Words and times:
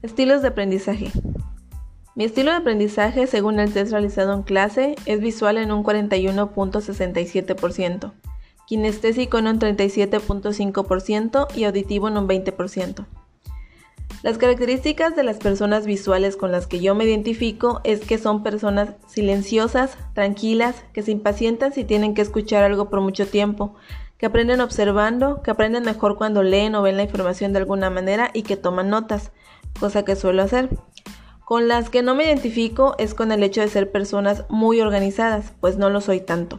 Estilos 0.00 0.42
de 0.42 0.48
aprendizaje. 0.48 1.10
Mi 2.14 2.22
estilo 2.22 2.52
de 2.52 2.58
aprendizaje, 2.58 3.26
según 3.26 3.58
el 3.58 3.72
test 3.72 3.90
realizado 3.90 4.32
en 4.32 4.44
clase, 4.44 4.94
es 5.06 5.20
visual 5.20 5.58
en 5.58 5.72
un 5.72 5.82
41.67%, 5.82 8.12
kinestésico 8.64 9.38
en 9.38 9.48
un 9.48 9.58
37.5% 9.58 11.48
y 11.56 11.64
auditivo 11.64 12.06
en 12.06 12.16
un 12.16 12.28
20%. 12.28 13.06
Las 14.22 14.38
características 14.38 15.16
de 15.16 15.24
las 15.24 15.38
personas 15.38 15.84
visuales 15.84 16.36
con 16.36 16.52
las 16.52 16.68
que 16.68 16.78
yo 16.78 16.94
me 16.94 17.04
identifico 17.04 17.80
es 17.82 17.98
que 17.98 18.18
son 18.18 18.44
personas 18.44 18.90
silenciosas, 19.08 19.98
tranquilas, 20.14 20.84
que 20.92 21.02
se 21.02 21.10
impacientan 21.10 21.72
si 21.72 21.82
tienen 21.82 22.14
que 22.14 22.22
escuchar 22.22 22.62
algo 22.62 22.88
por 22.88 23.00
mucho 23.00 23.26
tiempo, 23.26 23.74
que 24.16 24.26
aprenden 24.26 24.60
observando, 24.60 25.42
que 25.42 25.50
aprenden 25.50 25.82
mejor 25.82 26.16
cuando 26.16 26.44
leen 26.44 26.76
o 26.76 26.82
ven 26.82 26.96
la 26.96 27.02
información 27.02 27.52
de 27.52 27.58
alguna 27.58 27.90
manera 27.90 28.30
y 28.32 28.42
que 28.42 28.56
toman 28.56 28.90
notas, 28.90 29.32
cosa 29.78 30.04
que 30.04 30.16
suelo 30.16 30.42
hacer. 30.42 30.68
Con 31.44 31.66
las 31.66 31.88
que 31.88 32.02
no 32.02 32.14
me 32.14 32.24
identifico 32.24 32.94
es 32.98 33.14
con 33.14 33.32
el 33.32 33.42
hecho 33.42 33.62
de 33.62 33.68
ser 33.68 33.90
personas 33.90 34.44
muy 34.50 34.80
organizadas, 34.80 35.52
pues 35.60 35.78
no 35.78 35.88
lo 35.88 36.00
soy 36.02 36.20
tanto. 36.20 36.58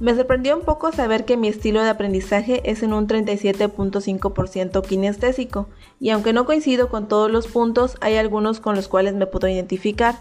Me 0.00 0.16
sorprendió 0.16 0.56
un 0.56 0.64
poco 0.64 0.90
saber 0.90 1.24
que 1.24 1.36
mi 1.36 1.48
estilo 1.48 1.82
de 1.82 1.90
aprendizaje 1.90 2.62
es 2.68 2.82
en 2.82 2.92
un 2.92 3.06
37.5% 3.06 4.84
kinestésico, 4.84 5.68
y 6.00 6.10
aunque 6.10 6.32
no 6.32 6.44
coincido 6.44 6.88
con 6.88 7.06
todos 7.06 7.30
los 7.30 7.46
puntos, 7.46 7.96
hay 8.00 8.16
algunos 8.16 8.58
con 8.58 8.74
los 8.74 8.88
cuales 8.88 9.14
me 9.14 9.26
puedo 9.26 9.46
identificar, 9.46 10.16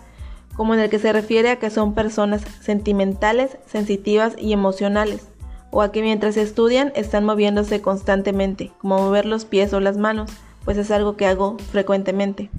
como 0.55 0.73
en 0.73 0.81
el 0.81 0.89
que 0.89 0.99
se 0.99 1.13
refiere 1.13 1.49
a 1.49 1.55
que 1.57 1.71
son 1.71 1.95
personas 1.95 2.43
sentimentales, 2.61 3.57
sensitivas 3.65 4.35
y 4.37 4.53
emocionales, 4.53 5.29
o 5.71 5.81
a 5.81 5.91
que 5.91 6.01
mientras 6.01 6.37
estudian 6.37 6.91
están 6.95 7.25
moviéndose 7.25 7.81
constantemente, 7.81 8.71
como 8.79 8.97
mover 8.97 9.25
los 9.25 9.45
pies 9.45 9.73
o 9.73 9.79
las 9.79 9.97
manos, 9.97 10.29
pues 10.65 10.77
es 10.77 10.91
algo 10.91 11.17
que 11.17 11.25
hago 11.25 11.57
frecuentemente. 11.71 12.49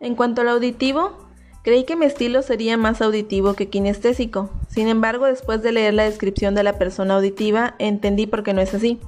En 0.00 0.14
cuanto 0.14 0.42
al 0.42 0.48
auditivo, 0.48 1.16
creí 1.62 1.84
que 1.84 1.96
mi 1.96 2.06
estilo 2.06 2.42
sería 2.42 2.76
más 2.76 3.00
auditivo 3.00 3.54
que 3.54 3.68
kinestésico. 3.68 4.50
Sin 4.68 4.88
embargo, 4.88 5.26
después 5.26 5.62
de 5.62 5.72
leer 5.72 5.94
la 5.94 6.04
descripción 6.04 6.54
de 6.54 6.62
la 6.62 6.78
persona 6.78 7.14
auditiva, 7.14 7.74
entendí 7.78 8.26
por 8.26 8.42
qué 8.42 8.52
no 8.52 8.60
es 8.60 8.74
así, 8.74 9.00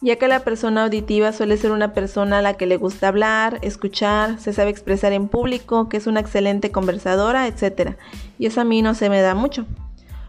ya 0.00 0.16
que 0.16 0.28
la 0.28 0.44
persona 0.44 0.84
auditiva 0.84 1.32
suele 1.32 1.56
ser 1.56 1.72
una 1.72 1.92
persona 1.94 2.38
a 2.38 2.42
la 2.42 2.54
que 2.54 2.66
le 2.66 2.76
gusta 2.76 3.08
hablar, 3.08 3.58
escuchar, 3.62 4.38
se 4.38 4.52
sabe 4.52 4.70
expresar 4.70 5.12
en 5.12 5.28
público, 5.28 5.88
que 5.88 5.96
es 5.96 6.06
una 6.06 6.20
excelente 6.20 6.70
conversadora, 6.70 7.48
etc. 7.48 7.96
Y 8.38 8.46
eso 8.46 8.60
a 8.60 8.64
mí 8.64 8.82
no 8.82 8.94
se 8.94 9.10
me 9.10 9.20
da 9.20 9.34
mucho. 9.34 9.66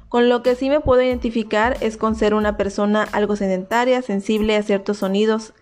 Con 0.07 0.27
lo 0.27 0.41
que 0.41 0.55
sí 0.55 0.69
me 0.69 0.79
puedo 0.79 1.03
identificar 1.03 1.77
es 1.81 1.97
con 1.97 2.15
ser 2.15 2.33
una 2.33 2.57
persona 2.57 3.03
algo 3.11 3.35
sedentaria, 3.35 4.01
sensible 4.01 4.55
a 4.55 4.63
ciertos 4.63 4.97
sonidos 4.97 5.53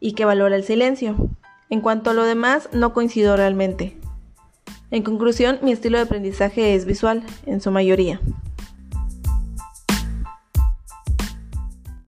y 0.00 0.12
que 0.12 0.24
valora 0.24 0.56
el 0.56 0.64
silencio. 0.64 1.16
En 1.70 1.80
cuanto 1.80 2.10
a 2.10 2.14
lo 2.14 2.24
demás, 2.24 2.68
no 2.72 2.92
coincido 2.92 3.36
realmente. 3.36 3.96
En 4.90 5.02
conclusión, 5.02 5.58
mi 5.62 5.72
estilo 5.72 5.98
de 5.98 6.04
aprendizaje 6.04 6.74
es 6.74 6.86
visual, 6.86 7.22
en 7.46 7.60
su 7.60 7.70
mayoría. 7.70 8.20